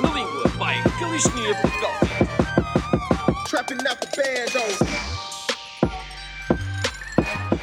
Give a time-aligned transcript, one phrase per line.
[0.00, 1.92] Na Língua by Calistenia Portugal.
[3.48, 4.52] Trapping out the band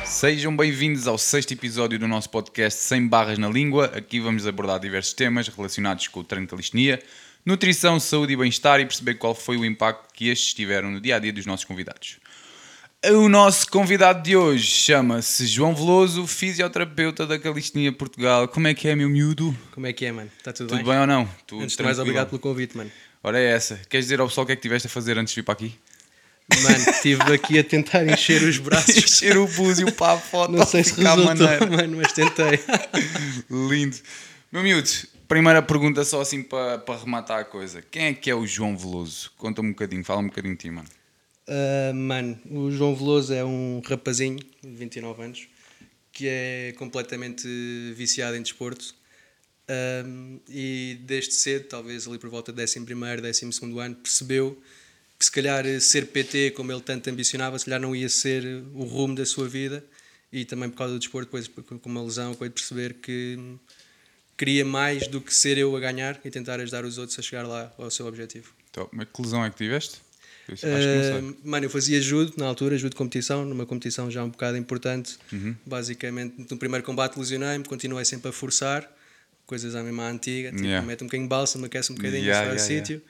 [0.03, 3.91] Sejam bem-vindos ao sexto episódio do nosso podcast Sem Barras na Língua.
[3.95, 7.03] Aqui vamos abordar diversos temas relacionados com o treino de calistenia,
[7.45, 11.17] nutrição, saúde e bem-estar e perceber qual foi o impacto que estes tiveram no dia
[11.17, 12.17] a dia dos nossos convidados.
[13.11, 18.47] O nosso convidado de hoje chama-se João Veloso, fisioterapeuta da Calistenia Portugal.
[18.47, 19.53] Como é que é, meu miúdo?
[19.71, 20.31] Como é que é, mano?
[20.37, 21.29] Está tudo, Tudo bem ou não?
[21.45, 22.89] Tudo Antes de mais, obrigado pelo convite, mano.
[23.21, 23.77] Ora é essa.
[23.89, 25.53] Queres dizer ao pessoal o que é que tiveste a fazer antes de vir para
[25.53, 25.77] aqui?
[26.61, 28.95] Mano, estive aqui a tentar encher os braços.
[28.95, 30.53] Encher o búzio para a foto.
[30.53, 32.57] Não sei se ficar resultou, mano, mas tentei.
[33.51, 33.97] Lindo.
[34.49, 34.89] Meu miúdo,
[35.27, 37.81] primeira pergunta só assim para, para rematar a coisa.
[37.81, 39.29] Quem é que é o João Veloso?
[39.37, 40.87] Conta-me um bocadinho, fala um bocadinho de ti, mano.
[41.47, 45.47] Ah, mano, o João Veloso é um rapazinho de 29 anos
[46.11, 47.47] que é completamente
[47.95, 48.93] viciado em desporto.
[49.67, 54.61] Ahm, e desde cedo, talvez ali por volta do 11 12 ano, percebeu
[55.17, 58.83] que se calhar ser PT, como ele tanto ambicionava, se calhar não ia ser o
[58.83, 59.83] rumo da sua vida.
[60.31, 63.37] E também por causa do desporto, depois com uma lesão, acabei de perceber que
[64.37, 67.47] queria mais do que ser eu a ganhar e tentar ajudar os outros a chegar
[67.47, 68.53] lá ao seu objetivo.
[68.69, 70.02] Então, que lesão é que tiveste?
[70.47, 71.29] Eu acho que não sei.
[71.29, 74.57] Uh, mano, eu fazia judo na altura, judo de competição, numa competição já um bocado
[74.57, 75.17] importante.
[75.31, 75.55] Uhum.
[75.65, 78.89] Basicamente, no primeiro combate lesionei-me, continuei sempre a forçar,
[79.45, 80.85] coisas à mesma antiga, tipo, Yeah.
[80.85, 83.01] mete um bocadinho de bálsamo, aquece um bocadinho, Yeah, yeah, sítio.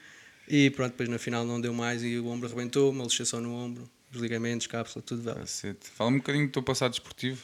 [0.48, 3.54] E pronto, depois no final não deu mais e o ombro arrebentou, uma luxação no
[3.54, 5.38] ombro, os ligamentos, cápsula, tudo velho.
[5.38, 5.88] Cacete.
[5.96, 7.42] Fala um bocadinho do teu passado desportivo.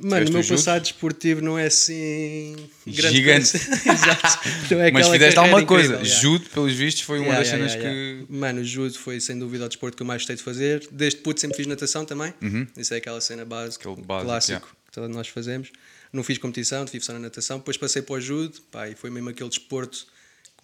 [0.00, 3.56] Mano, o meu passado desportivo não é assim grande Gigante.
[3.88, 4.48] Exato.
[4.70, 5.94] Não é mas fizeste alguma coisa.
[5.94, 6.20] incrível, yeah.
[6.22, 8.10] Judo, pelos vistos, foi uma Yeah, das yeah, cenas yeah, que.
[8.12, 8.26] yeah.
[8.30, 10.88] Mano, o judo foi sem dúvida o desporto que eu mais gostei de fazer.
[10.90, 12.32] Desde puto sempre fiz natação também.
[12.76, 13.96] Isso é aquela cena básica, Uhum.
[13.96, 14.66] Básico, clássico yeah.
[14.86, 15.70] que todos nós fazemos.
[16.12, 17.58] Não fiz competição, tive só na natação.
[17.58, 20.06] Depois passei para o judo, pá, e foi mesmo aquele desporto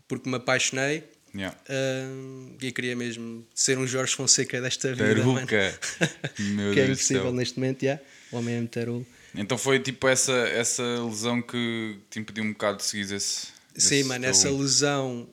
[0.08, 1.04] porque me apaixonei.
[1.34, 1.56] Yeah.
[1.68, 5.14] ah, e queria mesmo ser um Jorge Fonseca desta vida.
[5.14, 5.78] Taruca.
[6.74, 8.00] Que é impossível neste momento, já.
[8.32, 9.06] O homem é muito tarulo.
[9.34, 13.46] Então foi tipo essa, essa lesão que te impediu um bocado de seguir esse.
[13.76, 15.28] Sim, esse mano, essa lesão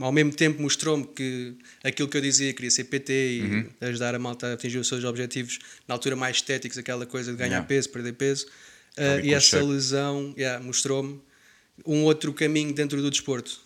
[0.00, 1.54] ao mesmo tempo mostrou-me que
[1.84, 3.70] aquilo que eu dizia, queria ser PT e Uhum.
[3.82, 7.36] ajudar a malta a atingir os seus objetivos na altura mais estéticos, aquela coisa de
[7.38, 7.66] ganhar Yeah.
[7.68, 8.46] peso, perder peso.
[8.96, 11.20] Uh, e essa lesão yeah, mostrou-me
[11.86, 13.60] um outro caminho dentro do desporto.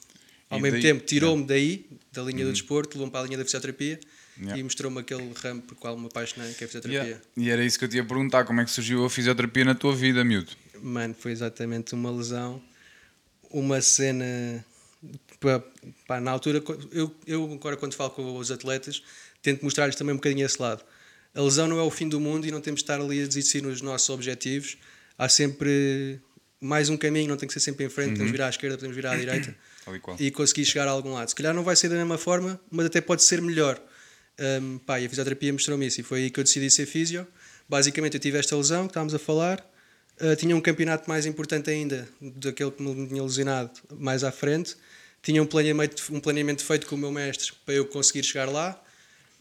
[0.51, 3.39] Ao E mesmo daí- tempo, tirou-me daí, da linha do desporto, levou-me para a linha
[3.39, 3.99] da fisioterapia
[4.41, 4.59] Yeah.
[4.59, 7.03] e mostrou-me aquele ramo por qual me apaixonei, que é a fisioterapia.
[7.03, 7.25] Yeah.
[7.37, 9.75] E era isso que eu te ia perguntar: como é que surgiu a fisioterapia na
[9.75, 10.53] tua vida, miúdo?
[10.81, 12.63] Mano, foi exatamente uma lesão,
[13.51, 14.65] uma cena.
[15.41, 15.63] Pá,
[16.07, 16.63] pá, na altura,
[16.93, 19.03] eu, eu agora quando falo com os atletas,
[19.43, 20.85] tento mostrar-lhes também um bocadinho esse lado.
[21.35, 23.27] A lesão não é o fim do mundo e não temos de estar ali a
[23.27, 24.77] desistir nos nossos objetivos.
[25.17, 26.21] Há sempre
[26.61, 28.97] mais um caminho, não tem que ser sempre em frente, podemos virar à esquerda, podemos
[28.97, 29.55] virar à direita
[30.19, 31.29] e e conseguir chegar a algum lado.
[31.29, 33.81] Se calhar não vai ser da mesma forma, mas até pode ser melhor.
[34.39, 37.27] Um, pá, e a fisioterapia mostrou-me isso e foi aí que eu decidi ser fisio.
[37.69, 39.65] Basicamente, eu tive esta lesão que estávamos a falar.
[40.21, 44.77] Uh, tinha um campeonato mais importante ainda daquele que me tinha lesionado mais à frente.
[45.23, 48.81] Tinha um planeamento, um planeamento feito com o meu mestre para eu conseguir chegar lá.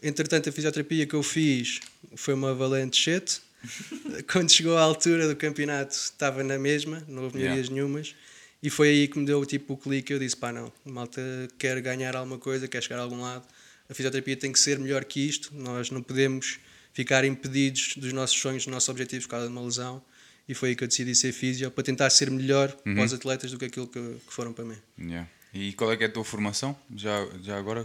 [0.02, 1.80] Entretanto, a fisioterapia que eu fiz
[2.16, 3.40] foi uma valente shit.
[4.30, 7.54] Quando chegou à altura do campeonato, estava na mesma, não houve Yeah.
[7.56, 8.14] melhorias nenhumas.
[8.62, 10.12] E foi aí que me deu tipo o clique.
[10.12, 11.20] Eu disse: pá, não, malta
[11.58, 13.44] quer ganhar alguma coisa, quer chegar a algum lado.
[13.88, 15.50] A fisioterapia tem que ser melhor que isto.
[15.54, 16.58] Nós não podemos
[16.92, 20.02] ficar impedidos dos nossos sonhos, dos nossos objetivos por causa de uma lesão.
[20.48, 23.50] E foi aí que eu decidi ser físio para tentar ser melhor para os atletas
[23.50, 24.76] do que aquilo que, que foram para mim.
[24.98, 25.28] Yeah.
[25.52, 26.76] E qual é que é a tua formação?
[26.94, 27.82] Já, já agora?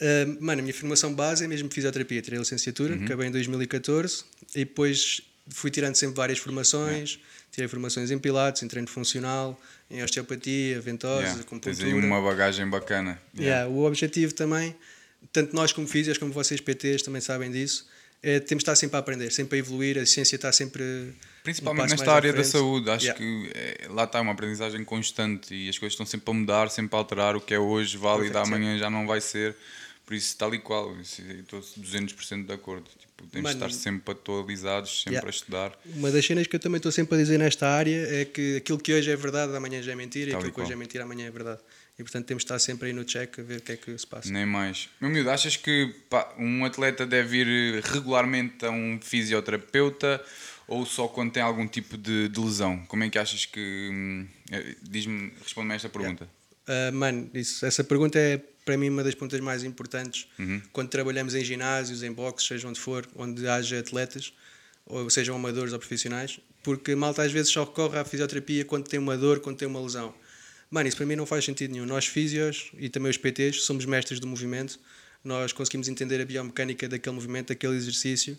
[0.00, 2.20] Uh, mano, a minha formação base é mesmo fisioterapia.
[2.22, 4.24] Tirei a licenciatura, acabei em 2014
[4.54, 7.20] e depois fui tirando sempre várias formações.
[7.52, 9.60] Tirei formações em pilates, em treino funcional,
[9.90, 11.40] em osteopatia, ventosa, Yeah.
[11.40, 11.74] acupuntura.
[11.74, 13.20] Tens aí uma bagagem bacana.
[13.38, 14.74] Yeah, o objetivo também,
[15.32, 17.86] tanto nós como físios, como vocês PTs também sabem disso,
[18.22, 20.82] é temos de estar sempre a aprender, sempre a evoluir, a ciência está sempre.
[20.82, 21.12] um
[21.42, 23.18] Principalmente passo nesta área da saúde, acho Yeah.
[23.18, 26.94] que é, lá está uma aprendizagem constante e as coisas estão sempre a mudar, sempre
[26.96, 27.34] a alterar.
[27.34, 29.56] O que é hoje válido, Perfeito, amanhã já não vai ser.
[30.10, 32.90] Por isso, tal e qual, estou 200% de acordo.
[32.98, 35.28] Tipo, temos Mano, de estar sempre atualizados, sempre Yeah.
[35.28, 35.80] a estudar.
[35.86, 38.76] Uma das cenas que eu também estou sempre a dizer nesta área é que aquilo
[38.80, 40.74] que hoje é verdade, amanhã já é mentira, e Tal e aquilo que hoje é
[40.74, 41.60] mentira, amanhã é verdade.
[41.96, 43.96] E portanto temos de estar sempre aí no check a ver o que é que
[43.96, 44.32] se passa.
[44.32, 44.88] Nem mais.
[45.00, 50.20] Meu miúdo, achas que pá, um atleta deve ir regularmente a um fisioterapeuta
[50.66, 52.84] ou só quando tem algum tipo de, de lesão?
[52.88, 53.88] Como é que achas que.
[53.92, 56.28] hum, eh, Diz-me, responde-me a esta pergunta.
[56.66, 58.40] Uh, mano, isso, essa pergunta é
[58.70, 60.62] para mim uma das perguntas mais importantes Uhum.
[60.72, 64.32] quando trabalhamos em ginásios, em boxes, seja onde for, onde haja atletas,
[64.86, 69.00] ou sejam amadores ou profissionais, porque malta às vezes só recorre à fisioterapia quando tem
[69.00, 70.14] uma dor, quando tem uma lesão.
[70.70, 71.84] Mano, isso para mim não faz sentido nenhum.
[71.84, 74.78] Nós, físios e também os PTs, somos mestres do movimento.
[75.24, 78.38] Nós conseguimos entender a biomecânica daquele movimento, daquele exercício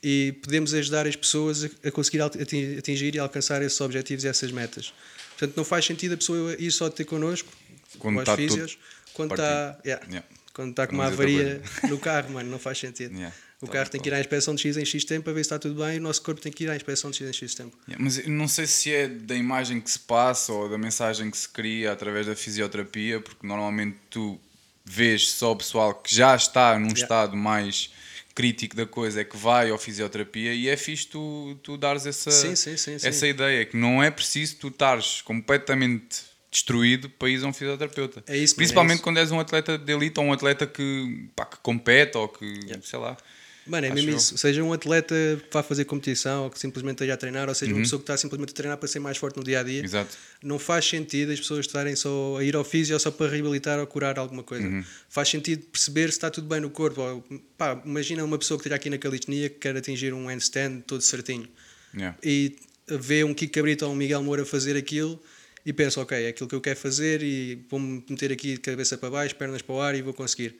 [0.00, 4.94] e podemos ajudar as pessoas a, conseguir atingir e alcançar esses objetivos e essas metas.
[5.30, 7.52] Portanto, não faz sentido a pessoa ir só ter connosco,
[7.98, 8.78] Quando com tudo físios,
[9.14, 10.28] quando está yeah, Yeah.
[10.52, 13.14] quando está com uma avaria no carro, mano, não faz sentido.
[13.14, 15.24] Yeah, O tal carro e tem que ir à inspeção de X em X tempo
[15.24, 17.10] para ver se está tudo bem e o nosso corpo tem que ir à inspeção
[17.10, 17.76] de X em X tempo.
[17.88, 21.36] Yeah, Mas não sei se é da imagem que se passa ou da mensagem que
[21.36, 24.40] se cria através da fisioterapia, porque normalmente tu
[24.84, 27.90] vês só o pessoal que já está num estado mais
[28.34, 32.30] crítico da coisa, é que vai ao fisioterapia e é fixe tu, tu dares essa,
[32.30, 32.96] sim, sim, sim.
[33.02, 38.22] essa ideia, que não é preciso tu estares completamente destruído para ir a um fisioterapeuta.
[38.26, 39.02] É isso, Principalmente é isso.
[39.02, 42.60] quando és um atleta de elite ou um atleta que, pá, que compete ou que,
[42.82, 43.16] sei lá.
[43.64, 44.16] Mano, é mesmo eu.
[44.16, 44.36] isso.
[44.36, 47.70] Seja um atleta que vá fazer competição ou que simplesmente esteja a treinar, ou seja,
[47.70, 47.78] Uhum.
[47.78, 49.82] uma pessoa que está simplesmente a treinar para ser mais forte no dia a dia.
[49.84, 50.14] Exato.
[50.42, 53.86] Não faz sentido as pessoas estarem só a ir ao físio só para reabilitar ou
[53.86, 54.66] curar alguma coisa.
[54.66, 54.84] Uhum.
[55.08, 57.00] Faz sentido perceber se está tudo bem no corpo.
[57.00, 57.24] Ou,
[57.56, 61.00] pá, imagina uma pessoa que esteja aqui na calistenia que quer atingir um handstand todo
[61.00, 61.48] certinho
[61.94, 62.16] Yeah.
[62.24, 62.56] e
[62.88, 65.22] vê um Kiko Cabrita ou um Miguel Moura fazer aquilo
[65.64, 68.98] e pensa, ok, é aquilo que eu quero fazer e vou-me meter aqui de cabeça
[68.98, 70.56] para baixo, pernas para o ar e vou conseguir.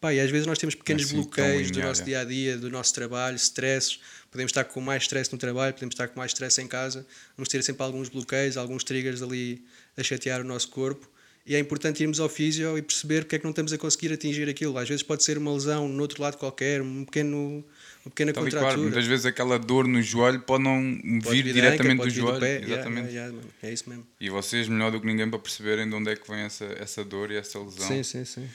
[0.00, 2.04] Pá, e às vezes nós temos pequenos Assim, tão bloqueios do nosso é.
[2.04, 3.98] dia a dia, do nosso trabalho, stresses.
[4.30, 7.06] Podemos estar com mais stress no trabalho, podemos estar com mais stress em casa.
[7.36, 9.64] Vamos ter sempre alguns bloqueios, alguns triggers ali
[9.96, 11.08] a chatear o nosso corpo.
[11.46, 14.12] E é importante irmos ao físio e perceber porque é que não estamos a conseguir
[14.12, 14.76] atingir aquilo.
[14.78, 17.64] Às vezes pode ser uma lesão no outro lado qualquer, um pequeno,
[18.04, 18.62] uma pequena Tal e qual.
[18.62, 18.82] contratura.
[18.82, 22.16] Muitas vezes aquela dor no joelho pode não Pode vir vir anca, diretamente pode do
[22.16, 22.40] joelho.
[22.40, 22.46] pé.
[22.56, 23.00] Yeah, Exatamente.
[23.08, 23.48] yeah, yeah, mano.
[23.62, 24.06] É isso mesmo.
[24.20, 27.04] E vocês, melhor do que ninguém, para perceberem de onde é que vem essa, essa
[27.04, 27.88] dor e essa lesão.
[27.88, 28.48] Sim, sim, sim.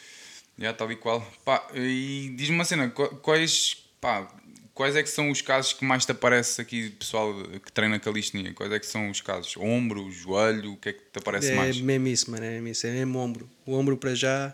[0.57, 1.21] Já, tal e qual.
[1.45, 4.27] Pá, e diz-me uma cena, qu- quais, pá,
[4.73, 7.33] quais é que são os casos que mais te aparece aqui, pessoal
[7.65, 8.53] que treina calistenia?
[8.53, 9.55] Quais é que são os casos?
[9.57, 11.79] Ombro, joelho, o que é que te aparece É mais?
[11.79, 12.43] mesmo isso, mano.
[12.43, 12.85] É mesmo isso.
[12.87, 13.49] É mesmo ombro.
[13.65, 14.53] O ombro para já,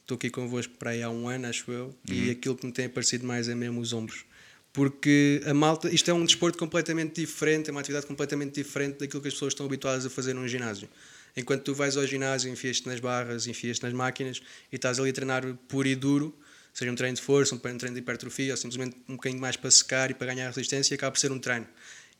[0.00, 2.30] estou aqui convosco para aí há um ano, acho eu, e Uhum.
[2.30, 4.24] aquilo que me tem aparecido mais é mesmo os ombros.
[4.72, 9.20] Porque a malta, isto é um desporto completamente diferente, é uma atividade completamente diferente daquilo
[9.20, 10.88] que as pessoas estão habituadas a fazer num ginásio.
[11.36, 14.40] Enquanto tu vais ao ginásio, enfias-te nas barras, enfias-te nas máquinas
[14.70, 16.34] e estás ali a treinar puro e duro,
[16.72, 19.70] seja um treino de força, um treino de hipertrofia, ou simplesmente um bocadinho mais para
[19.70, 21.66] secar e para ganhar resistência, acaba por ser um treino.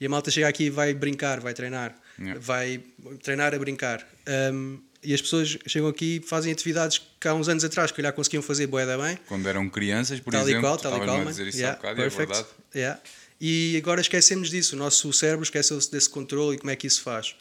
[0.00, 2.38] E a malta chega aqui e vai brincar, vai treinar, Yeah.
[2.40, 2.82] vai
[3.22, 4.06] treinar a brincar.
[4.52, 7.96] Um, e as pessoas chegam aqui e fazem atividades que há uns anos atrás, que
[7.96, 11.04] calhar conseguiam fazer boeda bem, Quando eram crianças, por tal exemplo, e qual, tal e
[11.04, 12.20] qual, dizer isso Yeah, há bocado, perfect.
[12.20, 12.48] e é verdade.
[12.74, 13.00] Yeah.
[13.40, 17.02] E agora esquecemos disso, o nosso cérebro esqueceu-se desse controle e como é que isso
[17.02, 17.34] faz.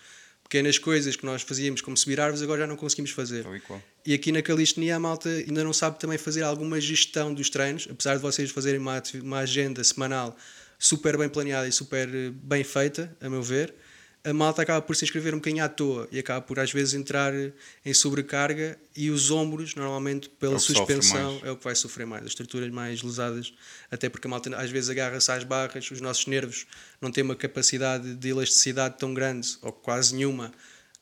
[0.43, 3.43] Pequenas coisas que nós fazíamos como subir árvores, agora já não conseguimos fazer.
[3.43, 3.81] Tal e qual.
[4.05, 7.87] E aqui na calistenia a malta ainda não sabe também fazer alguma gestão dos treinos,
[7.89, 10.35] apesar de vocês fazerem uma, uma agenda semanal
[10.79, 13.71] super bem planeada e super eh, bem feita, a meu ver,
[14.23, 16.93] a malta acaba por se inscrever um bocadinho à toa e acaba por às vezes
[16.93, 17.33] entrar
[17.83, 22.23] em sobrecarga e os ombros, normalmente pela É suspensão, é o que vai sofrer mais,
[22.23, 23.53] as estruturas mais lesadas,
[23.89, 26.67] até porque a malta às vezes agarra-se às barras, os nossos nervos
[27.01, 30.51] não têm uma capacidade de elasticidade tão grande, ou quase nenhuma,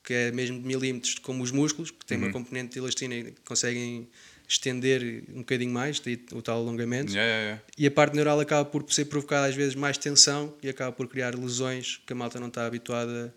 [0.04, 2.24] que é mesmo de milímetros, como os músculos, que têm Uhum.
[2.26, 4.08] uma componente de elastina e conseguem
[4.50, 7.12] estender um bocadinho mais, daí o tal alongamento.
[7.12, 7.64] Yeah, yeah, yeah.
[7.78, 11.08] E a parte neural acaba por ser provocada às vezes mais tensão e acaba por
[11.08, 13.34] criar lesões que a malta não está habituada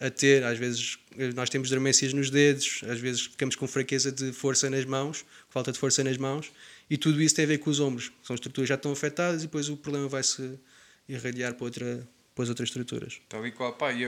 [0.00, 0.42] a ter.
[0.42, 0.98] Às vezes
[1.34, 5.70] nós temos dormências nos dedos, às vezes ficamos com fraqueza de força nas mãos, falta
[5.70, 6.50] de força nas mãos,
[6.88, 8.10] e tudo isso tem a ver com os ombros.
[8.22, 10.58] São estruturas já estão afetadas e depois o problema vai se
[11.06, 13.20] irradiar para, outra, as outras estruturas.
[13.28, 13.74] Tal e qual.
[13.74, 14.06] Pá, e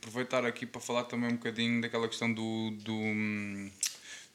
[0.00, 3.70] aproveitar aqui para falar também um bocadinho daquela questão do, do, hum,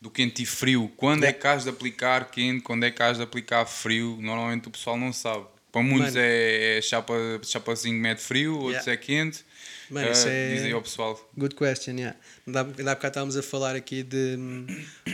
[0.04, 0.92] do quente e frio.
[0.98, 1.40] Quando é Yeah.
[1.42, 4.18] que has de aplicar quente, quando é que has de aplicar frio?
[4.22, 5.46] Normalmente o pessoal não sabe.
[5.72, 6.20] Para muitos Mano.
[6.26, 8.92] é, é chapa, chapazinho mete frio, outros Yeah.
[8.92, 9.46] é quente.
[9.90, 11.32] Mano, Ah, isso é- Diz aí ao pessoal.
[11.38, 12.18] Good question, yeah.
[12.46, 14.38] Ainda há bocado estávamos a falar aqui de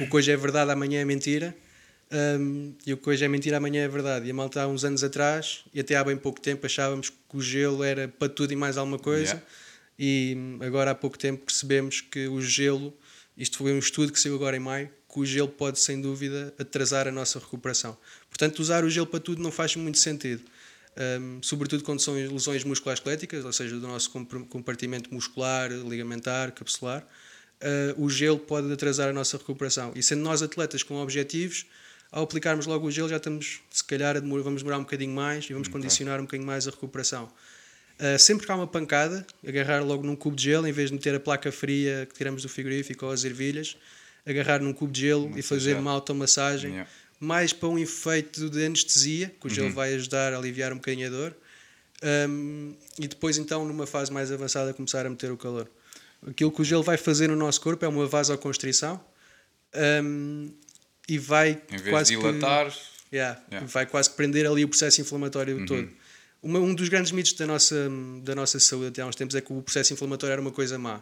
[0.02, 1.56] o que hoje é verdade, amanhã é mentira.
[2.12, 4.26] hum, e o que hoje é mentira, amanhã é verdade.
[4.28, 7.16] E a malta há uns anos atrás, e até há bem pouco tempo, achávamos que
[7.38, 9.34] o gelo era para tudo e mais alguma coisa.
[9.34, 9.44] Yeah.
[10.00, 12.92] E agora há pouco tempo percebemos que o gelo,
[13.40, 16.54] isto foi um estudo que saiu agora em maio, que o gelo pode sem dúvida
[16.60, 17.98] atrasar a nossa recuperação.
[18.30, 20.44] Portanto, usar o gelo para tudo não faz muito sentido.
[21.22, 24.12] Um, sobretudo quando são lesões musculoesqueléticas, ou seja, do nosso
[24.50, 27.08] compartimento muscular, ligamentar, capsular,
[27.62, 29.94] uh, o gelo pode atrasar a nossa recuperação.
[29.96, 31.66] E sendo nós atletas com objetivos,
[32.12, 35.54] ao aplicarmos logo o gelo já estamos, se calhar, vamos demorar um bocadinho mais e
[35.54, 37.32] vamos condicionar um bocadinho mais a recuperação.
[38.00, 40.96] Uh, sempre que há uma pancada, agarrar logo num cubo de gelo, em vez de
[40.96, 43.76] meter a placa fria que tiramos do frigorífico ou as ervilhas,
[44.26, 45.82] agarrar num cubo de gelo e fazer Massagear.
[45.82, 46.90] uma automassagem, Yeah.
[47.20, 49.54] mais para um efeito de anestesia, que o Uhum.
[49.56, 51.36] gelo vai ajudar a aliviar um bocadinho a dor,
[52.30, 55.70] um, e depois então numa fase mais avançada começar a meter o calor.
[56.26, 59.04] Aquilo que o gelo vai fazer no nosso corpo é uma vasoconstrição
[60.04, 60.52] hum,
[61.08, 62.78] e vai Em vez quase de dilatar, que,
[63.12, 63.66] Yeah, Yeah.
[63.68, 65.90] vai quase prender ali o processo inflamatório todo.
[66.42, 67.90] Uma- um dos grandes mitos da nossa,
[68.24, 70.78] da nossa saúde até há uns tempos é que o processo inflamatório era uma coisa
[70.78, 71.02] má.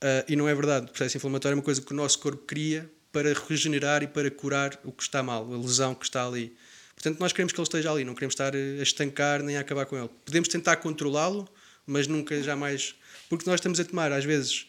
[0.00, 0.86] Ah, e não é verdade.
[0.86, 4.30] O processo inflamatório é uma coisa que o nosso corpo cria para regenerar e para
[4.30, 6.56] curar o que está mal, a lesão que está ali.
[6.94, 9.84] Portanto, nós queremos que ele esteja ali, não queremos estar a estancar nem a acabar
[9.86, 10.08] com ele.
[10.24, 11.46] Podemos tentar controlá-lo,
[11.86, 12.94] mas nunca, jamais.
[13.28, 14.66] Porque nós estamos a tomar, às vezes,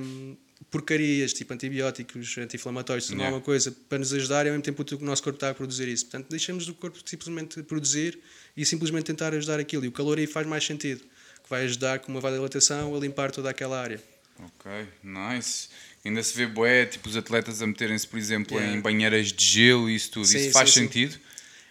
[0.00, 0.36] hum,
[0.70, 3.36] porcarias, tipo antibióticos, anti-inflamatórios, tomar Yeah.
[3.36, 5.88] uma coisa para nos ajudar e ao mesmo tempo o nosso corpo está a produzir
[5.88, 6.04] isso.
[6.06, 8.18] Portanto, deixamos o corpo simplesmente produzir
[8.56, 9.84] e simplesmente tentar ajudar aquilo.
[9.84, 13.30] E o calor aí faz mais sentido, que vai ajudar com uma vasodilatação a limpar
[13.30, 14.02] toda aquela área.
[14.38, 14.70] Ok,
[15.02, 15.68] nice.
[16.04, 18.76] Ainda se vê bué, tipo os atletas a meterem-se, por exemplo, Yeah.
[18.76, 20.26] em banheiras de gelo e isso tudo.
[20.26, 20.86] Sim, isso faz sim, sim.
[20.86, 21.18] sentido?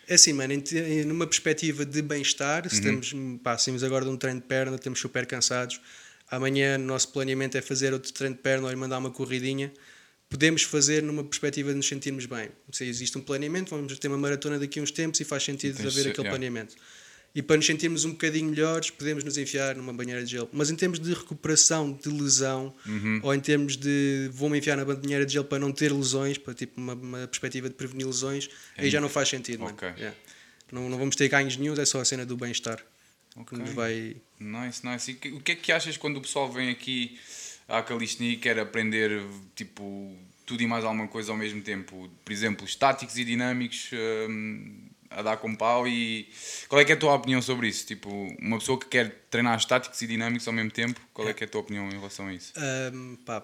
[0.08, 0.56] É assim, mano,
[1.06, 3.56] numa perspectiva de bem-estar, se estamos, pá,
[3.86, 5.80] agora de um treino de perna, estamos super cansados,
[6.32, 9.72] amanhã o nosso planeamento é fazer outro treino de perna ou mandar uma corridinha,
[10.30, 12.50] podemos fazer numa perspectiva de nos sentirmos bem.
[12.72, 15.80] Se existe um planeamento, vamos ter uma maratona daqui a uns tempos e faz sentido
[15.80, 16.30] haver ser- aquele yeah.
[16.30, 16.76] planeamento.
[17.34, 20.50] E para nos sentirmos um bocadinho melhores, podemos nos enfiar numa banheira de gelo.
[20.52, 23.20] Mas em termos de recuperação de lesão, Uhum.
[23.22, 26.56] ou em termos de vou-me enfiar na banheira de gelo para não ter lesões, para
[26.56, 29.74] tipo uma, uma perspectiva de prevenir lesões, aí já não faz sentido, mano.
[29.74, 29.88] Ok.
[29.98, 30.16] Yeah.
[30.72, 32.84] Não, não vamos ter ganhos nenhum, é só a cena do bem-estar
[33.40, 33.58] Ok.
[33.58, 34.16] que nos vai.
[34.40, 35.12] Nice, nice.
[35.24, 37.18] E o que é que achas quando o pessoal vem aqui
[37.68, 39.22] à calistenia e quer aprender,
[39.56, 40.16] tipo,
[40.46, 42.10] tudo e mais alguma coisa ao mesmo tempo?
[42.24, 43.90] Por exemplo, estáticos e dinâmicos
[44.30, 46.28] hum, a dar com pau e...
[46.68, 47.86] Qual é que é a tua opinião sobre isso?
[47.86, 51.44] Tipo, uma pessoa que quer treinar estáticos e dinâmicos ao mesmo tempo, qual é que
[51.44, 52.54] é a tua opinião em relação a isso?
[52.58, 53.42] Ahm, pá,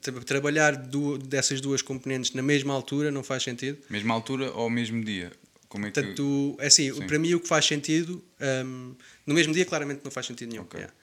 [0.00, 3.78] tra- trabalhar du- dessas duas componentes na mesma altura não faz sentido.
[3.90, 5.32] Mesma altura ou mesmo dia?
[5.68, 6.00] Como é que...
[6.00, 7.06] Portanto, é assim, Sim.
[7.06, 8.24] para mim o que faz sentido,
[8.64, 8.94] hum,
[9.26, 10.62] no mesmo dia claramente não faz sentido nenhum.
[10.62, 10.80] Ok.
[10.80, 10.94] yeah.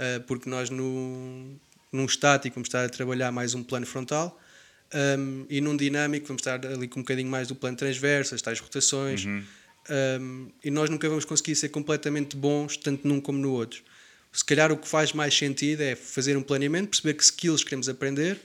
[0.00, 1.60] Ah, porque nós no,
[1.92, 4.40] num estático vamos estar a trabalhar mais um plano frontal
[5.18, 8.40] hum, e num dinâmico vamos estar ali com um bocadinho mais do plano transverso, as
[8.40, 9.26] tais rotações.
[9.26, 9.44] Uhum.
[10.20, 13.82] hum, e nós nunca vamos conseguir ser completamente bons, tanto num como no outro.
[14.32, 17.88] Se calhar o que faz mais sentido é fazer um planeamento, perceber que skills queremos
[17.88, 18.40] aprender,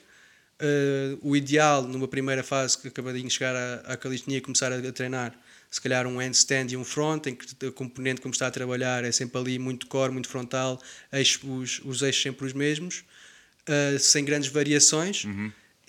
[0.58, 4.78] Uh, o ideal numa primeira fase que acabadinho de chegar à, à calistenia começar a,
[4.78, 5.38] a treinar
[5.72, 9.04] se calhar um handstand e um front em que a componente como está a trabalhar
[9.04, 10.82] é sempre ali muito core, muito frontal
[11.12, 13.04] eixos, os, os eixos sempre os mesmos
[13.68, 15.26] uh, sem grandes variações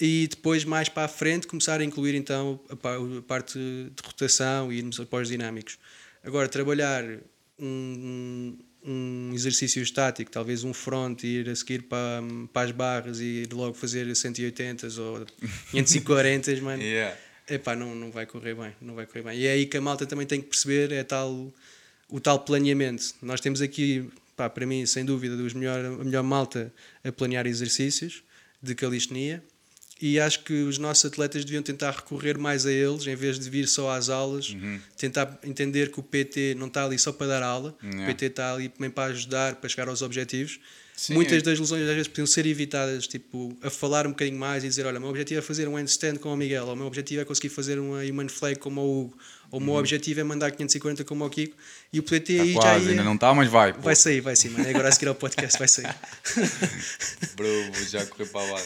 [0.01, 4.03] e depois mais para a frente começar a incluir então a, pa- a parte de
[4.05, 5.79] rotação e irmos após dinâmicos
[6.25, 7.05] agora trabalhar
[7.59, 13.21] um, um exercício estático, talvez um front e ir a seguir para, para as barras
[13.21, 15.25] e ir logo fazer 180 ou
[15.73, 16.83] 540, mano.
[16.83, 17.17] Yeah.
[17.49, 19.39] Epá, não, não vai correr bem, não vai correr bem.
[19.39, 21.53] E é aí que a malta também tem que perceber é tal,
[22.09, 23.15] o tal planeamento.
[23.23, 26.73] Nós temos aqui, pá, para mim, sem dúvida, dos melhor, a melhor malta
[27.05, 28.23] a planear exercícios
[28.61, 29.43] de calistenia
[30.01, 33.49] e acho que os nossos atletas deviam tentar recorrer mais a eles em vez de
[33.49, 34.55] vir só às aulas,
[34.97, 38.03] tentar entender que o PT não está ali só para dar aula, Yeah.
[38.03, 40.61] o PT está ali também para ajudar, para chegar aos objetivos.
[40.97, 44.39] Sim, Muitas é- das lesões às vezes podiam ser evitadas, tipo, a falar um bocadinho
[44.39, 46.73] mais e dizer, olha, o meu objetivo é fazer um handstand com o Miguel, ou
[46.73, 49.19] o meu objetivo é conseguir fazer uma human flag como o Hugo,
[49.51, 51.55] ou o meu objetivo é mandar 540 como o Kiko,
[51.93, 52.55] e o PT Está aí já Uhum.
[52.55, 52.91] Tá quase, ia...
[52.93, 53.75] ainda não está, mas vai.
[53.75, 53.81] pô.
[53.83, 54.67] Vai sair, vai sim, mano.
[54.71, 55.95] Agora a seguir ao podcast vai sair.
[57.37, 58.61] Bro, vou já correr para lá.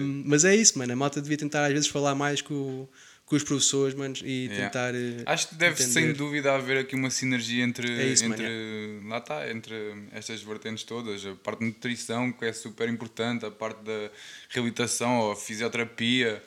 [0.00, 0.92] Um, mas é isso, mano.
[0.92, 2.86] A malta devia tentar às vezes falar mais com,
[3.26, 4.70] com os professores, mano, e Yeah.
[4.70, 4.94] tentar.
[4.94, 9.08] eh, Acho que deve sem dúvida haver aqui uma sinergia entre, É isso, entre mano,
[9.08, 9.74] lá está, entre
[10.12, 14.10] estas vertentes todas, a parte de nutrição que é super importante, a parte da
[14.50, 16.40] reabilitação, a fisioterapia,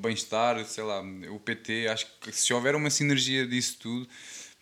[0.00, 4.08] bem-estar, sei lá, o PT, acho que se houver uma sinergia disso tudo,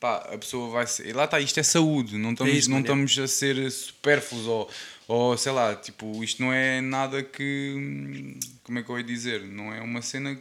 [0.01, 1.09] pá, a pessoa vai ser.
[1.09, 2.81] E lá está, isto é saúde, não estamos, isso, não é.
[2.81, 4.71] estamos a ser supérfluos ou,
[5.07, 8.39] ou sei lá, tipo, isto não é nada que.
[8.63, 9.43] Como é que eu ia dizer?
[9.43, 10.39] Não é uma cena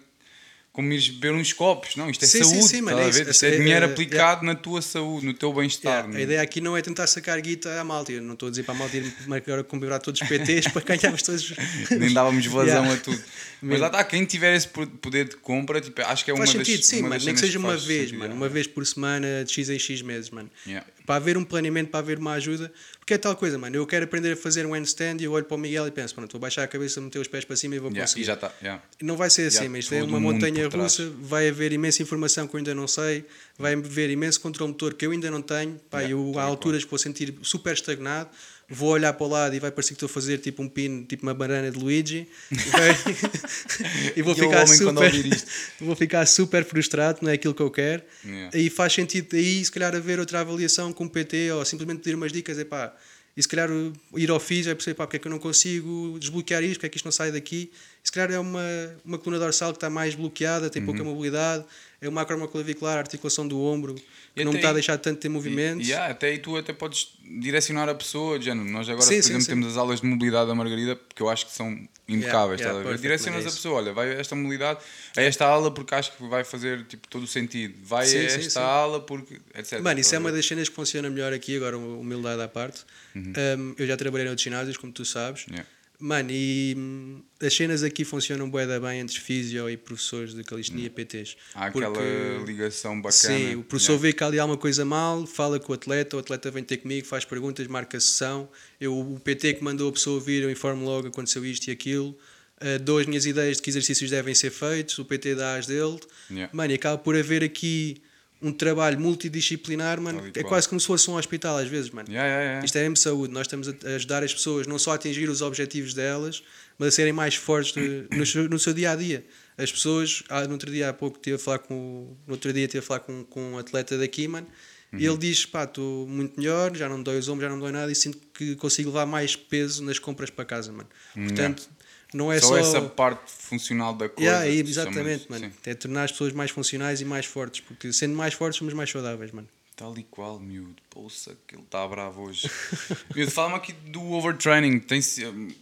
[0.79, 3.21] como ires beber uns copos, não, isto é Sim, sim, saúde, sim, mano, estás é
[3.21, 3.29] a ver?
[3.31, 3.31] isso.
[3.31, 6.05] Isto é É, dinheiro é, aplicado na tua saúde, no teu bem-estar.
[6.05, 8.13] A não- ideia aqui não é tentar sacar guita à malta.
[8.13, 10.81] Eu não estou a dizer para a malta ir agora comprar todos os PTs para
[10.83, 11.53] ganharmos todos.
[11.91, 12.93] Nem dávamos vazão Yeah.
[12.93, 13.21] a tudo.
[13.61, 16.45] Mas lá está, quem tiver esse po- poder de compra, tipo, acho que é uma
[16.45, 17.21] Faz das sentido, sim, mano.
[17.25, 18.33] Nem que seja uma faz vez, sentido, mano.
[18.35, 20.49] Uma vez por semana, de X em X meses, mano.
[20.65, 20.87] Yeah.
[21.09, 22.71] Para haver um planeamento, para haver uma ajuda.
[22.99, 23.75] Porque é tal coisa, mano.
[23.75, 26.13] Eu quero aprender a fazer um handstand e eu olho para o Miguel e penso,
[26.13, 28.21] pronto, vou baixar a cabeça, meter os pés para cima e vou Yeah, conseguir.
[28.21, 28.53] E já está.
[28.61, 28.83] yeah.
[29.01, 32.47] Não vai ser assim, Yeah, mas isto é uma montanha russa, vai haver imensa informação
[32.47, 33.25] que eu ainda não sei,
[33.57, 36.45] vai haver imenso controle motor que eu ainda não tenho, pá, Yeah, eu há e
[36.45, 38.29] alturas que vou sentir super estagnado,
[38.71, 41.03] vou olhar para o lado e vai parecer que estou a fazer tipo um pino,
[41.05, 42.55] tipo uma banana de Luigi, e,
[44.19, 45.11] e vou o ficar super,
[45.81, 48.55] vou ficar super frustrado, não é aquilo que eu quero, Yeah.
[48.55, 52.15] e faz sentido aí se calhar haver outra avaliação com o PT ou simplesmente pedir
[52.15, 52.93] umas dicas, é pá,
[53.37, 53.69] E se calhar
[54.17, 56.87] ir ao FIS é perceber pá, porque é que eu não consigo desbloquear isto, porque
[56.87, 57.71] é que isto não sai daqui.
[58.03, 58.61] E se calhar é uma,
[59.05, 60.85] uma coluna dorsal que está mais bloqueada, tem Uhum.
[60.87, 61.63] pouca mobilidade,
[62.01, 63.95] é uma acromioclavicular, a articulação do ombro,
[64.33, 65.87] que E não me está a deixar tanto ter movimentos.
[65.87, 68.69] E, yeah, até aí tu até podes direcionar a pessoa, de género.
[68.69, 69.47] Nós agora, Sim, por sim, exemplo, sim.
[69.51, 72.83] temos as aulas de mobilidade da Margarida, que eu acho que são impecáveis, yeah, ver?
[72.85, 73.57] perfect, Direcionas é a isso.
[73.57, 74.79] pessoa, olha, vai a esta mobilidade,
[75.15, 77.75] a esta aula porque acho que vai fazer tipo, todo o sentido.
[77.83, 79.79] Vai a esta aula porque, etc.
[79.79, 82.81] Mano, isso estás é uma das cenas que funciona melhor aqui, agora humildade à parte.
[83.15, 85.45] Um, eu já trabalhei noutros ginásios, como tu sabes.
[85.49, 85.65] Yeah.
[86.01, 90.45] Mano, e hum, as cenas aqui funcionam bué da bem entre físio e professores de
[90.45, 91.35] calistenia e PTs.
[91.53, 93.37] Há aquela Porque- ligação bacana.
[93.37, 94.07] Sim, o professor Yeah.
[94.07, 96.77] vê que há ali alguma coisa mal, fala com o atleta, o atleta vem ter
[96.77, 98.47] comigo, faz perguntas, marca a sessão.
[98.79, 102.17] Eu, o PT que mandou a pessoa vir, eu informo logo aconteceu isto e aquilo.
[102.61, 105.65] Uh, dou as minhas ideias de que exercícios devem ser feitos, o PT dá as
[105.67, 105.99] dele.
[106.31, 106.49] Yeah.
[106.53, 108.01] Mano, e acaba por haver aqui
[108.41, 110.25] um trabalho multidisciplinar, mano.
[110.33, 112.07] E É quase como se fosse um hospital às vezes, mano.
[112.09, 112.65] Yeah, yeah, yeah.
[112.65, 113.33] Isto é mesmo saúde.
[113.33, 116.41] Nós estamos a ajudar as pessoas não só a atingir os objetivos delas,
[116.77, 119.25] mas a serem mais fortes de- no, seu, no seu dia a dia.
[119.57, 122.63] As pessoas, ah, no outro dia há pouco estive a falar com no outro dia
[122.63, 124.47] estive a falar com, com um atleta daqui, mano,
[124.93, 125.11] e Uhum.
[125.13, 127.61] ele diz: pá, estou muito melhor, já não me dói os ombros, já não me
[127.61, 130.89] dói nada, e sinto que consigo levar mais peso nas compras para casa, mano.
[131.13, 131.69] Portanto,
[132.13, 132.57] não é só, só.
[132.57, 134.29] essa parte funcional da coisa.
[134.29, 135.53] Yeah, exatamente, chamas- mano.
[135.63, 135.69] sim.
[135.69, 138.89] É tornar as pessoas mais funcionais e mais fortes, porque sendo mais fortes somos mais
[138.89, 139.47] saudáveis, mano.
[139.75, 140.75] Tal e qual, miúdo.
[140.89, 142.49] Poxa, que ele está bravo hoje.
[143.15, 144.79] miúdo, fala-me aqui do overtraining.
[144.79, 144.99] Tem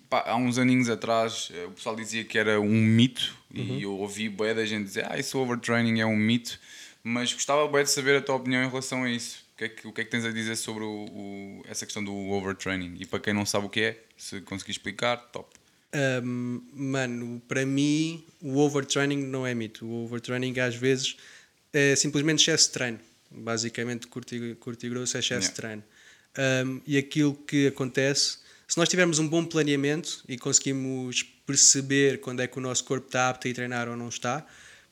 [0.10, 3.78] pá, há uns aninhos atrás eh, o pessoal dizia que era um mito Uhum.
[3.78, 6.60] e eu ouvi bué da gente dizer ah, isso overtraining é um mito.
[7.04, 9.46] Mas gostava bué de saber a tua opinião em relação a isso.
[9.54, 12.04] O que é que, que, é que tens a dizer sobre o, o- essa questão
[12.04, 12.96] do overtraining?
[13.00, 15.48] E para quem não sabe o que é, se conseguir explicar, top.
[15.94, 19.86] Um, mano, para mim o overtraining não é mito.
[19.86, 21.16] O overtraining às vezes
[21.72, 23.00] é simplesmente excesso de treino.
[23.32, 25.50] Basicamente, curto e, curto e grosso é excesso Yeah.
[25.50, 25.84] de treino.
[26.38, 32.42] Um, e aquilo que acontece, se nós tivermos um bom planeamento e conseguimos perceber quando
[32.42, 34.46] é que o nosso corpo está apto a ir treinar ou não está,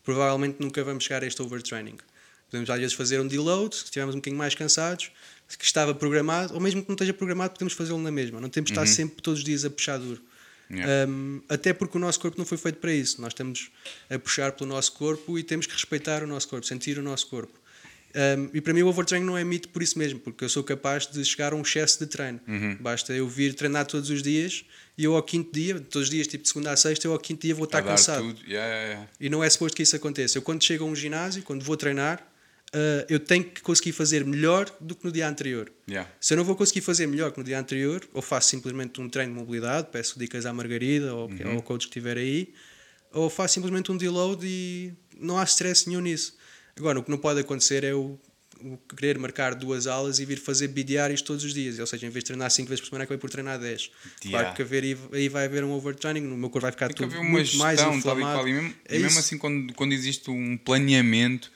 [0.03, 1.97] provavelmente nunca vamos chegar a este overtraining.
[2.49, 5.11] Podemos às vezes fazer um deload, se estivermos um bocadinho mais cansados,
[5.57, 8.39] que estava programado, ou mesmo que não esteja programado, podemos fazê-lo na mesma.
[8.39, 10.21] Não temos de estar sempre todos os dias a puxar duro.
[10.69, 11.09] Yeah.
[11.09, 13.21] Um, até porque o nosso corpo não foi feito para isso.
[13.21, 13.69] Nós estamos
[14.09, 17.27] a puxar pelo nosso corpo e temos que respeitar o nosso corpo, sentir o nosso
[17.27, 17.53] corpo.
[18.15, 20.63] Um, e para mim o overtraining não é mito por isso mesmo, porque eu sou
[20.63, 22.39] capaz de chegar a um excesso de treino.
[22.79, 24.63] Basta eu vir treinar todos os dias
[24.97, 27.19] e eu ao quinto dia, todos os dias, tipo de segunda a sexta, eu ao
[27.19, 28.25] quinto dia vou estar cansado.
[28.47, 29.09] Yeah, yeah, yeah.
[29.19, 30.37] E não é suposto que isso aconteça.
[30.37, 32.25] Eu quando chego a um ginásio, quando vou treinar,
[32.75, 35.71] uh, eu tenho que conseguir fazer melhor do que no dia anterior.
[35.89, 36.09] Yeah.
[36.19, 39.07] Se eu não vou conseguir fazer melhor que no dia anterior, ou faço simplesmente um
[39.09, 41.55] treino de mobilidade, peço dicas à Margarida ou Uhum.
[41.55, 42.53] ao coach que estiver aí,
[43.11, 46.35] ou faço simplesmente um deload e não há stress nenhum nisso.
[46.77, 48.19] Agora, o que não pode acontecer é o,
[48.61, 52.09] o querer marcar duas aulas e vir fazer bidiários todos os dias, ou seja, em
[52.09, 53.89] vez de treinar 5 vezes por semana, acabei por treinar 10.
[54.25, 54.43] Yeah.
[54.43, 54.83] Claro que haver,
[55.13, 57.79] aí- vai haver um overtraining, no meu corpo vai ficar Tem que tudo muito mais
[57.79, 58.39] gestão, tal e inflamado.
[58.39, 58.47] qual.
[58.49, 61.49] E mesmo, É e mesmo assim, quando, quando existe um planeamento,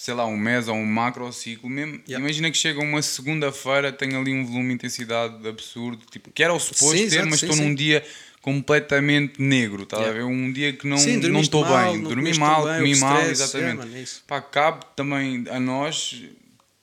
[0.00, 2.18] sei lá, um mês ou um macro ciclo, mesmo, Yeah.
[2.24, 6.54] imagina que chega uma segunda-feira, tem ali um volume de intensidade absurdo, tipo, que era
[6.54, 8.02] o suposto Sim, ter, exato, mas estou num dia
[8.40, 10.18] completamente negro, tá a Yeah.
[10.18, 10.24] ver?
[10.24, 13.86] Um dia que não estou bem, dormi mal, bem, comi mal, stress, exatamente.
[13.88, 14.06] yeah, é.
[14.26, 16.14] Pá, cabe também a nós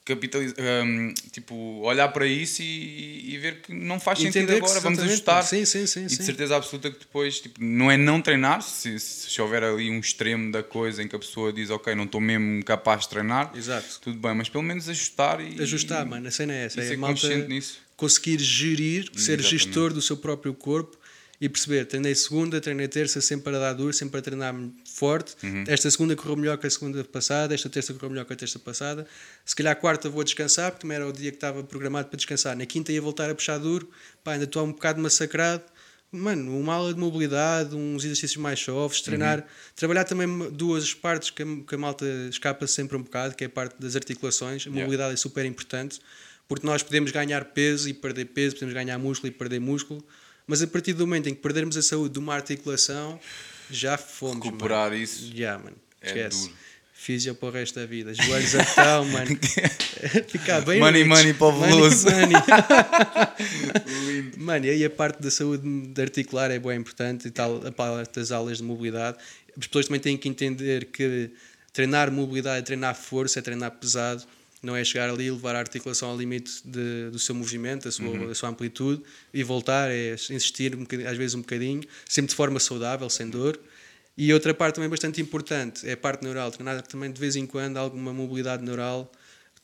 [0.08, 4.66] capitalizar, hum, tipo, olhar para isso e, e ver que não faz sentido Entender que
[4.66, 5.44] agora, vamos ajustar.
[5.44, 6.06] Sim, sim, sim.
[6.06, 9.90] E de certeza absoluta que depois tipo, não é não treinar, se, se, houver ali
[9.92, 13.10] um extremo da coisa em que a pessoa diz ok, não estou mesmo capaz de
[13.10, 14.00] treinar, Exato.
[14.02, 16.80] tudo bem, mas pelo menos ajustar e Ajustar, e, mano, a cena é essa.
[16.80, 17.80] é ser consciente nisso.
[17.98, 19.50] conseguir gerir, ser Exatamente.
[19.50, 20.98] gestor do seu próprio corpo
[21.40, 25.36] e perceber, treinei segunda, treinei terça, sempre a dar duro, sempre a treinar forte.
[25.44, 25.64] Uhum.
[25.68, 28.58] Esta segunda correu melhor que a segunda passada, esta terça correu melhor que a terça
[28.58, 29.06] passada.
[29.46, 32.56] Se calhar a quarta vou descansar, porque era o dia que estava programado para descansar.
[32.58, 33.88] Na quinta ia voltar a puxar duro,
[34.24, 35.64] pá, ainda estou um bocado massacrado.
[36.12, 39.46] Mano, uma aula de mobilidade, uns exercícios mais suaves, treinar, Uhum.
[39.76, 43.48] trabalhar também duas partes que a, que a malta escapa sempre um bocado, que é
[43.48, 44.66] a parte das articulações.
[44.66, 44.82] A Yeah.
[44.82, 46.00] mobilidade é super importante,
[46.48, 50.02] porque nós podemos ganhar peso e perder peso, podemos ganhar músculo e perder músculo,
[50.48, 53.20] mas a partir do momento em que perdermos a saúde de uma articulação,
[53.70, 54.46] já fomos.
[54.46, 55.04] Recuperar mano.
[55.04, 55.76] isso Já, mano.
[56.02, 56.42] é Esquece.
[56.48, 56.54] duro.
[56.94, 58.14] Físio para o resto da vida.
[58.14, 59.38] Joelhos a tal, mano.
[60.28, 61.10] Ficar bem Money, rich.
[61.16, 62.10] money para o Veloso.
[62.10, 62.34] money.
[64.38, 67.72] Mano, e aí a parte da saúde de articular é bem importante e tal, a
[67.72, 69.18] parte das aulas de mobilidade.
[69.58, 71.32] As pessoas também têm que entender que
[71.74, 74.24] treinar mobilidade é treinar força, é treinar pesado,
[74.62, 77.92] não é chegar ali e levar a articulação ao limite de- do seu movimento, da
[77.92, 79.02] sua, da sua amplitude
[79.34, 83.60] e voltar, é insistir um às vezes um bocadinho, sempre de forma saudável, sem dor.
[84.18, 87.46] E outra parte também bastante importante é a parte neural, treinar também de vez em
[87.46, 89.12] quando alguma mobilidade neural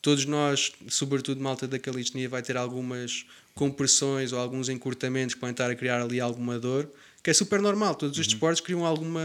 [0.00, 5.52] Todos nós, sobretudo malta da calistenia, vai ter algumas compressões ou alguns encurtamentos que podem
[5.52, 6.90] estar a criar ali alguma dor,
[7.22, 7.94] que é super normal.
[7.94, 9.22] Todos os desportos criam alguma,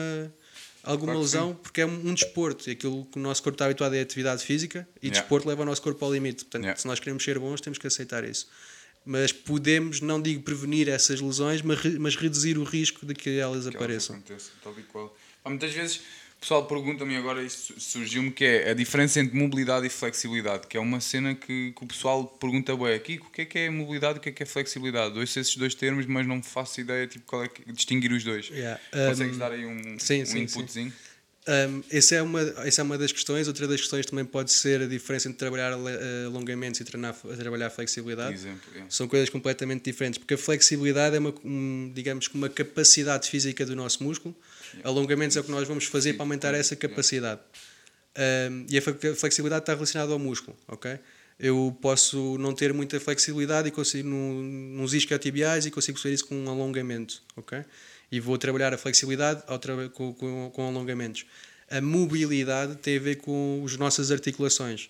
[0.91, 1.12] alguma.
[1.13, 3.93] Claro lesão, porque é um, um desporto e aquilo que o nosso corpo está habituado
[3.95, 5.21] é atividade física e Yeah.
[5.21, 6.43] desporto leva o nosso corpo ao limite.
[6.45, 6.80] Portanto, Yeah.
[6.80, 8.47] se nós queremos ser bons, temos que aceitar isso.
[9.06, 13.62] Mas podemos, não digo prevenir essas lesões, mas, mas reduzir o risco de que elas
[13.62, 14.15] que elas apareçam.
[14.17, 15.17] aconteçam, tal e qual.
[15.45, 16.02] Muitas vezes
[16.39, 20.78] o pessoal pergunta-me agora, isto surgiu-me, que é a diferença entre mobilidade e flexibilidade, que
[20.78, 23.69] é uma cena que, que o pessoal pergunta bem aqui, o que é que é
[23.69, 25.19] mobilidade e o que é que é flexibilidade?
[25.19, 28.47] Ouço esses dois termos, mas não faço ideia tipo, qual é que, distinguir os dois.
[28.47, 28.80] Yeah.
[29.10, 30.93] Consegues Um, dar aí um, sim, um sim, inputzinho?
[31.49, 33.47] Um, essa, é uma, essa é uma das questões.
[33.47, 37.71] Outra das questões também pode ser a diferença entre trabalhar eh, alongamentos e treinar, trabalhar
[37.71, 38.35] flexibilidade.
[38.35, 38.62] exemplo.
[38.71, 38.91] yeah.
[38.91, 43.65] São coisas completamente diferentes, porque a flexibilidade é uma, um, digamos que uma capacidade física
[43.65, 44.35] do nosso músculo.
[44.83, 47.41] Alongamentos é o que nós vamos fazer para aumentar essa capacidade.
[48.15, 48.81] Um, e a
[49.15, 50.99] flexibilidade está relacionada ao músculo, ok?
[51.39, 54.43] Eu posso não ter muita flexibilidade e consigo num,
[54.75, 57.63] nos isquiotibiais e consigo fazer isso com um alongamento, ok?
[58.11, 61.25] E vou trabalhar a flexibilidade ao traba- com, com, com alongamentos.
[61.69, 64.89] A mobilidade tem a ver com as nossas articulações.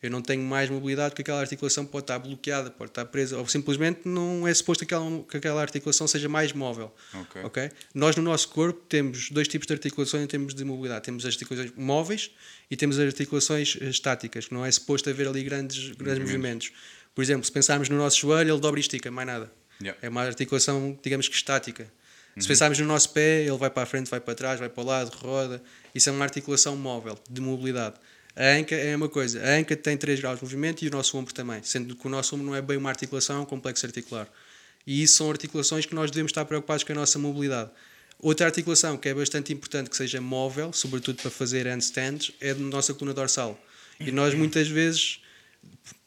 [0.00, 3.48] Eu não tenho mais mobilidade porque aquela articulação pode estar bloqueada, pode estar presa, ou
[3.48, 6.94] simplesmente não é suposto que aquela, que aquela articulação seja mais móvel.
[7.14, 7.42] Ok.
[7.42, 7.70] ok?
[7.94, 11.04] Nós no nosso corpo temos dois tipos de articulações em termos de mobilidade.
[11.04, 12.30] Temos as articulações móveis
[12.70, 16.70] e temos as articulações eh, estáticas, que não é suposto haver ali grandes, grandes movimentos.
[17.12, 19.50] Por exemplo, se pensarmos no nosso joelho, ele dobra e estica, mais nada.
[19.82, 19.98] Yeah.
[20.00, 21.90] É uma articulação, digamos que estática.
[22.38, 24.82] Se pensarmos no nosso pé, ele vai para a frente, vai para trás, vai para
[24.82, 25.62] o lado, roda.
[25.94, 27.96] Isso é uma articulação móvel, de mobilidade.
[28.36, 29.42] A anca é uma coisa.
[29.42, 31.60] A anca tem 3 graus de movimento e o nosso ombro também.
[31.62, 34.28] Sendo que o nosso ombro não é bem uma articulação, é um complexo articular.
[34.86, 37.70] E isso são articulações que nós devemos estar preocupados com a nossa mobilidade.
[38.20, 42.54] Outra articulação que é bastante importante que seja móvel, sobretudo para fazer handstands, é a
[42.54, 43.60] nossa coluna dorsal.
[43.98, 45.20] E nós muitas vezes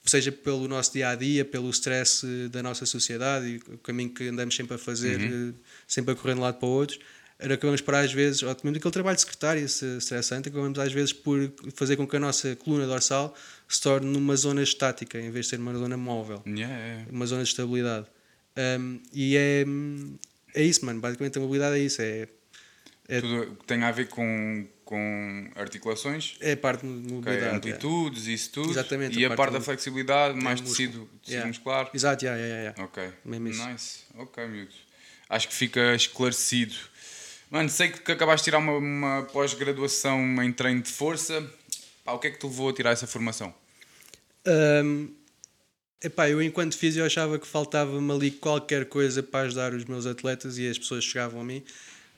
[0.03, 4.09] seja pelo nosso dia a dia, pelo stress eh, da nossa sociedade e o caminho
[4.09, 5.53] que andamos sempre a fazer, eh,
[5.87, 6.99] sempre a correr de um lado para o outro,
[7.39, 11.11] acabamos por às vezes, ou mesmo aquele trabalho de secretária se- estressante, acabamos às vezes
[11.13, 13.35] por fazer com que a nossa coluna dorsal
[13.67, 17.05] se torne numa zona estática em vez de ser uma zona móvel, Yeah, yeah.
[17.11, 18.05] uma zona de estabilidade.
[18.79, 19.65] Um, e é,
[20.53, 20.99] é isso, mano.
[20.99, 22.01] Basicamente a mobilidade é isso.
[22.01, 22.27] É,
[23.11, 27.43] é, Tudo tem a ver com, com articulações, é parte de mobilidade.
[27.45, 27.55] é.
[27.57, 28.69] amplitudes, isso tudo.
[28.71, 30.87] Exatamente, E a a parte da flexibilidade, mais músculo.
[30.87, 31.47] tecido, tecido Yeah.
[31.47, 31.89] muscular.
[31.93, 32.83] Exato, yeah, yeah, yeah.
[32.83, 33.11] Ok.
[33.25, 33.67] Mesmo isso.
[33.67, 33.99] Nice.
[34.17, 34.71] Ok, miúdo.
[35.29, 36.75] Acho que fica esclarecido.
[37.49, 41.45] Mano, sei que acabaste de tirar uma, uma pós-graduação em treino de força.
[42.05, 43.53] Pá, o que é que te levou a tirar essa formação?
[44.47, 45.09] Um,
[46.03, 50.57] epá, eu enquanto físio achava que faltava-me ali qualquer coisa para ajudar os meus atletas
[50.57, 51.63] e as pessoas chegavam a mim.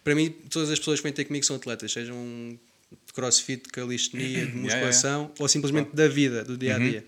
[0.04, 2.16] Para mim, todas as pessoas que vêm ter comigo são atletas, sejam
[3.08, 7.06] de crossfit, de calistenia, de musculação ou simplesmente da vida, do dia a dia.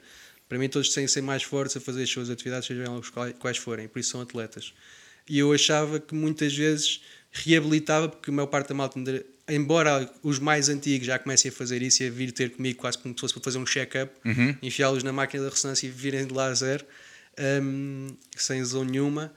[0.47, 3.09] Para mim, todos têm que ser mais fortes a fazer as suas atividades, sejam elas
[3.39, 4.73] quais- forem, por isso são atletas.
[5.27, 8.99] E eu achava que muitas vezes reabilitava, porque a maior parte da malta,
[9.49, 12.97] embora os mais antigos já comecem a fazer isso e a vir ter comigo quase
[12.97, 14.11] como se fosse para fazer um check-up,
[14.61, 16.85] enfiá-los na máquina da ressonância e virem de lá a zero,
[17.61, 19.33] hum, sem lesão nenhuma,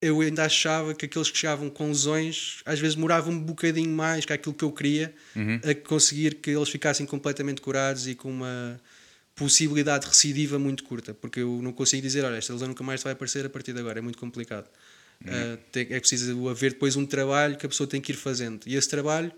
[0.00, 4.24] eu ainda achava que aqueles que chegavam com lesões às vezes demoravam um bocadinho mais
[4.24, 5.12] que aquilo que eu queria
[5.64, 8.80] a conseguir que eles ficassem completamente curados e com uma
[9.34, 13.12] possibilidade recidiva muito curta, porque eu não consigo dizer, olha, esta lesão nunca mais vai
[13.12, 14.66] aparecer a partir de agora, é muito complicado.
[15.20, 18.60] Uh, tem- é preciso haver depois um trabalho que a pessoa tem que ir fazendo.
[18.66, 19.32] E esse trabalho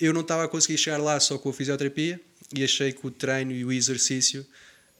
[0.00, 2.18] eu não estava a conseguir chegar lá só com a fisioterapia
[2.54, 4.40] e achei que o treino e o exercício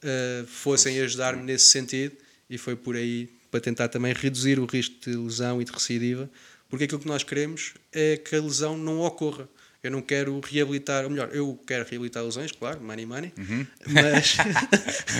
[0.02, 2.14] uh, fossem ajudar-me nesse sentido
[2.48, 6.28] e foi por aí para tentar também reduzir o risco de lesão e de recidiva,
[6.70, 9.46] porque aquilo que nós queremos é que a lesão não ocorra.
[9.82, 13.32] Eu não quero reabilitar, ou melhor, eu quero reabilitar lesões, claro, money money,
[13.86, 14.36] mas,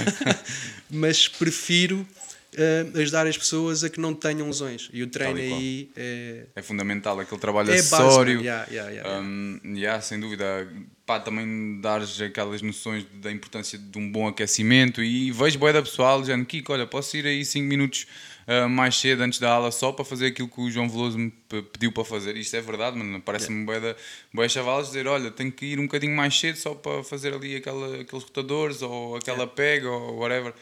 [0.88, 2.06] mas prefiro
[2.56, 4.88] uh, ajudar as pessoas a que não tenham lesões.
[4.92, 8.36] E o treino Tal aí é, É fundamental aquele trabalho é base, acessório.
[8.36, 8.42] man.
[8.44, 9.26] Yeah, yeah, yeah, yeah.
[9.26, 10.68] Um, yeah, sem dúvida.
[11.04, 15.82] Pá, também dares aquelas noções da importância de um bom aquecimento e vejo boia da
[15.82, 18.06] pessoal dizendo Kiko, olha, posso ir aí 5 minutos
[18.46, 21.32] uh, mais cedo antes da aula só para fazer aquilo que o João Veloso me
[21.72, 22.36] pediu para fazer.
[22.36, 23.20] Isto é verdade, mano.
[23.20, 23.96] Parece-me da
[24.32, 27.56] boia chavalos dizer, olha, tenho que ir um bocadinho mais cedo só para fazer ali
[27.56, 30.54] aquela, aqueles rotadores ou aquela pega ou whatever.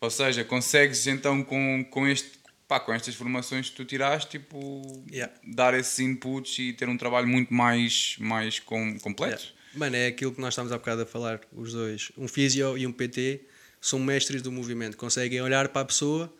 [0.00, 4.82] Ou seja, consegues então com, com este pá, com estas formações que tu tiraste, tipo,
[5.10, 5.32] Yeah.
[5.42, 9.42] dar esses inputs e ter um trabalho muito mais, mais com, completo.
[9.42, 9.58] Yeah.
[9.74, 12.12] Mano, é aquilo que nós estávamos há bocado a falar, os dois.
[12.16, 13.40] Um físio e um PT
[13.80, 16.32] são mestres do movimento, conseguem olhar para a pessoa.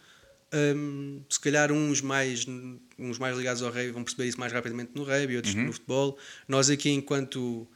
[0.52, 2.46] hum, se calhar uns mais,
[2.98, 6.18] uns mais ligados ao rugby vão perceber isso mais rapidamente no rugby, outros no futebol.
[6.46, 7.66] Nós aqui, enquanto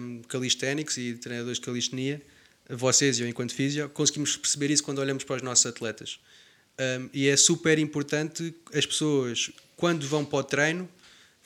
[0.00, 2.20] hum, calisténicos e treinadores de calistenia,
[2.76, 6.18] vocês e eu enquanto físio, conseguimos perceber isso quando olhamos para os nossos atletas.
[6.78, 10.88] Um, e é super importante as pessoas, quando vão para o treino,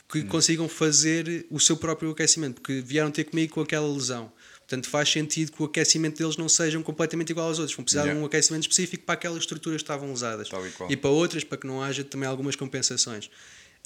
[0.09, 4.31] que consigam fazer o seu próprio aquecimento, porque vieram ter comigo com aquela lesão.
[4.59, 7.77] Portanto, faz sentido que o aquecimento deles não seja completamente igual aos outros.
[7.77, 8.19] Vão precisar Yeah.
[8.19, 10.49] de um aquecimento específico para aquelas estruturas que estavam usadas.
[10.49, 10.93] E.
[10.93, 13.29] E para outras, para que não haja também algumas compensações.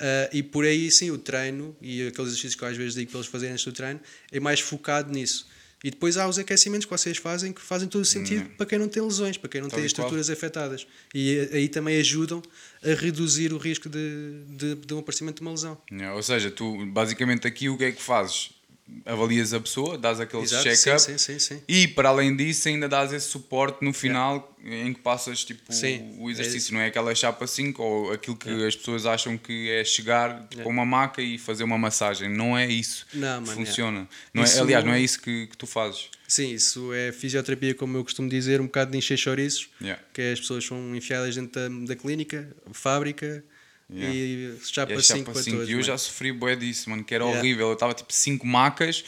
[0.01, 3.11] Ah, e por aí sim, o treino e aqueles exercícios que eu às vezes digo
[3.11, 5.46] para eles fazerem antes do treino é mais focado nisso.
[5.82, 8.78] E depois há os aquecimentos que vocês fazem que fazem todo o sentido para quem
[8.78, 10.86] não tem lesões, para quem não Tal tem estruturas afetadas.
[11.14, 12.42] E eh, aí também ajudam
[12.82, 15.78] a reduzir o risco de, de, de um aparecimento de uma lesão.
[16.14, 18.50] Ou seja, tu basicamente aqui o que é que fazes?
[19.05, 21.16] Avalias a pessoa, dás aquele check-up
[21.66, 26.14] e para além disso ainda dás esse suporte no final em que passas tipo Sim,
[26.18, 26.74] o é exercício, isso.
[26.74, 30.62] não é aquela chapa 5 ou aquilo que as pessoas acham que é chegar tipo,
[30.62, 32.29] a uma maca e fazer uma massagem.
[32.29, 34.07] Não é isso Não, que funciona.
[34.35, 36.11] Não é, Isso- aliás, não é isso que, que tu fazes.
[36.27, 39.70] Sim, isso é fisioterapia, como eu costumo dizer, um bocado de encher chouriços,
[40.12, 43.42] que é as pessoas são enfiadas dentro da, da clínica, fábrica
[43.90, 44.14] Yeah.
[44.14, 45.57] e chapa É 5 chapa para 5.
[45.57, 45.68] todos.
[45.68, 45.87] E eu mano.
[45.87, 47.40] já sofri bué disso, mano, que era Yeah.
[47.40, 47.68] horrível.
[47.68, 49.05] Eu estava tipo 5 macas,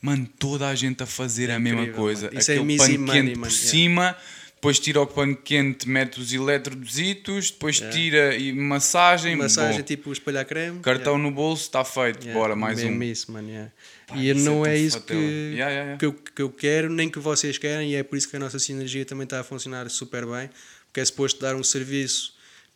[0.00, 2.26] mano, toda a gente a fazer a mesma coisa.
[2.26, 2.38] mano.
[2.38, 4.16] Isso é Aquele easy pano money, quente mano, por cima,
[4.56, 9.36] depois tira o pano quente, mete os eletrodositos, depois tira e massagem.
[9.36, 10.80] Massagem bom, tipo espalhar creme.
[10.80, 12.26] Cartão no bolso, está feito.
[12.32, 13.02] Bora, mais mesmo um.
[13.02, 13.70] isso, mano.
[14.06, 15.20] Pá, e é não é, isso fatela.
[15.20, 15.98] que, Yeah, yeah, yeah.
[15.98, 18.38] Que, eu, que eu quero, nem que vocês querem, e é por isso que a
[18.40, 20.50] nossa sinergia também está a funcionar super bem,
[20.86, 22.34] porque é suposto dar um serviço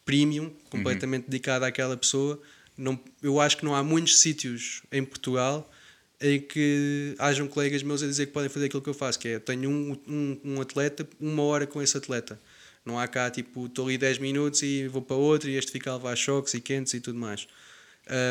[0.08, 1.30] premium, completamente Uhum.
[1.30, 2.40] dedicado àquela pessoa.
[2.74, 5.70] Não, eu acho que não há muitos sítios em Portugal
[6.18, 9.28] em que hajam colegas meus a dizer que podem fazer aquilo que eu faço, que
[9.28, 12.40] é, tenho um, um, um atleta, uma hora com esse atleta.
[12.86, 15.90] Não há cá, tipo, estou ali 10 minutos e vou para outro e este fica
[15.90, 17.46] a levar choques e quentes e tudo mais.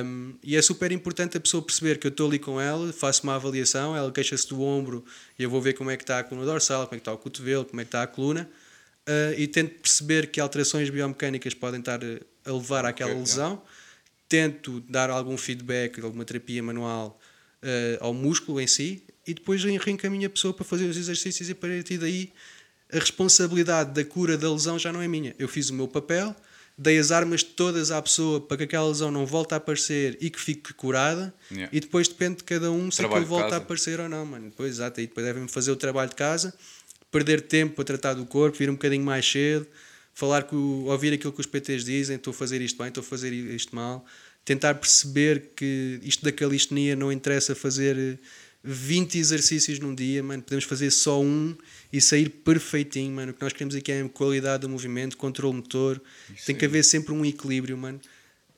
[0.03, 3.21] Um, e é super importante a pessoa perceber que eu estou ali com ela, faço
[3.23, 5.05] uma avaliação, ela queixa-se do ombro
[5.37, 7.13] e eu vou ver como é que está a coluna dorsal, como é que está
[7.13, 8.49] o cotovelo, como é que está a coluna
[9.07, 13.61] uh, e tento perceber que alterações biomecânicas podem estar uh, a levar àquela lesão.
[14.27, 17.19] Tento dar algum feedback, alguma terapia manual
[17.63, 21.51] uh, ao músculo em si e depois reencaminho a pessoa para fazer os exercícios e
[21.51, 22.31] a partir daí
[22.91, 25.35] a responsabilidade da cura da lesão já não é minha.
[25.37, 26.33] Eu fiz o meu papel,
[26.77, 30.29] dei as armas todas à pessoa para que aquela lesão não volte a aparecer e
[30.29, 31.33] que fique curada.
[31.51, 31.69] Yeah.
[31.75, 34.49] E depois depende de cada um se Trabalho aquilo volta a aparecer ou não, mano.
[34.49, 36.53] Depois, exato, aí depois devem fazer o trabalho de casa,
[37.11, 39.67] perder tempo para tratar do corpo, vir um bocadinho mais cedo,
[40.13, 43.05] falar com, ouvir aquilo que os PTs dizem, estou a fazer isto bem, estou a
[43.05, 44.05] fazer isto mal,
[44.43, 48.17] tentar perceber que isto da calistenia não interessa fazer eh,
[48.63, 51.55] 20 exercícios num dia, mano, podemos fazer só um
[51.91, 53.31] e sair perfeitinho, mano.
[53.31, 56.01] O que nós queremos aqui é a qualidade do movimento, controle motor,
[56.45, 57.99] tem que haver sempre um equilíbrio, mano.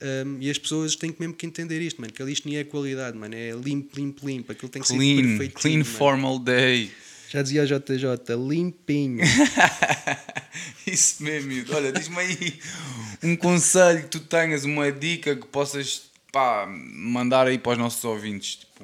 [0.02, 2.14] Um, e as pessoas têm que mesmo que entender isto, mano.
[2.14, 3.36] Que ali isto nem é qualidade, mano.
[3.36, 4.52] É limpo, limpo, limpo.
[4.52, 5.52] Aquilo tem que ser Clean, perfeitinho.
[5.60, 5.86] clean mano.
[5.86, 6.90] formal day.
[7.30, 9.24] Já dizia a JJ, limpinho.
[10.88, 11.76] Isso mesmo, miúdo.
[11.76, 12.60] Olha, diz-me aí
[13.22, 18.04] um conselho que tu tenhas, uma dica que possas pá, mandar aí para os nossos
[18.04, 18.56] ouvintes.
[18.56, 18.84] Tipo,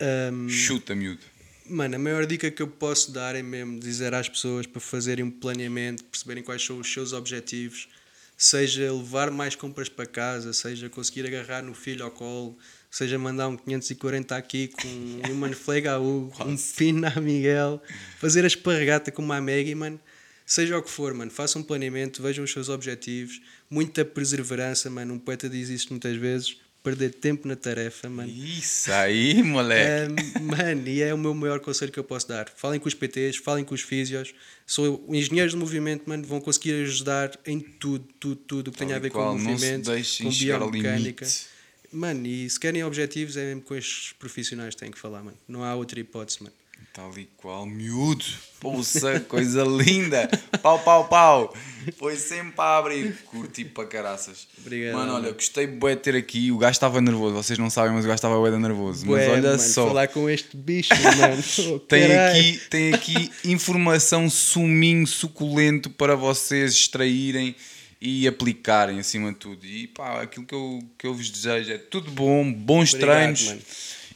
[0.00, 1.20] Um, chuta, miúdo.
[1.68, 5.24] Mano, a maior dica que eu posso dar é mesmo dizer às pessoas para fazerem
[5.24, 7.88] um planeamento, perceberem quais são os seus objetivos,
[8.36, 12.56] seja levar mais compras para casa, seja conseguir agarrar no filho ao colo,
[12.90, 14.88] seja mandar um 540 aqui com
[15.28, 17.80] um Human Flag a Hugo, um pino a Miguel,
[18.18, 20.00] fazer a esparregata com uma Maggie, mano.
[20.44, 25.14] Seja o que for, mano, façam um planeamento, vejam os seus objetivos, muita perseverança, mano.
[25.14, 28.28] Um poeta diz isto muitas vezes, perder tempo na tarefa, mano.
[28.28, 30.40] Isso aí, moleque.
[30.40, 32.48] Mano, e é o meu maior conselho que eu posso dar.
[32.56, 34.34] Falem com os PTs, falem com os físios.
[34.66, 38.96] São engenheiros de movimento, mano, vão conseguir ajudar em tudo, tudo, tudo o que tenha
[38.96, 41.24] a ver qual, com não se movimento, deixem com chegar ao biomecânica.
[41.24, 41.59] limite.
[41.92, 45.36] Mano, e se querem objetivos, é mesmo com estes profissionais que têm que falar, mano.
[45.48, 46.54] Não há outra hipótese, mano.
[46.92, 48.24] Tal e qual, miúdo.
[48.58, 50.28] Poça, coisa linda.
[50.60, 51.54] Pau, pau, pau.
[51.96, 53.16] Foi sempre a abrir.
[53.26, 54.48] Curti para caraças.
[54.58, 55.34] Obrigado, Mano, olha, mano.
[55.34, 56.50] gostei bué de ter aqui.
[56.50, 57.34] O gajo estava nervoso.
[57.36, 59.06] Vocês não sabem, mas o gajo estava bué nervoso.
[59.06, 59.86] Bué, mas olha mano, só.
[59.88, 61.42] falar com este bicho, mano.
[61.74, 67.54] Oh, Tem aqui, tem aqui informação suminho, suculento para vocês extraírem
[68.00, 69.66] e aplicarem acima de tudo.
[69.66, 73.42] E pá, aquilo que eu, que eu vos desejo é tudo bom, bons Obrigado, treinos.
[73.44, 73.60] mano.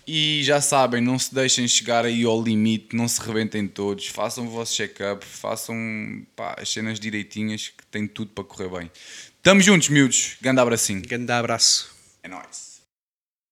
[0.07, 4.47] E já sabem, não se deixem chegar aí ao limite, não se rebentem todos, façam
[4.47, 5.77] o vosso check-up, façam
[6.37, 8.90] pá, as cenas direitinhas que tem tudo para correr bem.
[9.37, 10.37] Estamos juntos, miúdos.
[10.42, 11.03] Grande abracinho.
[11.03, 11.94] Grande abraço.
[12.23, 12.74] É nóis.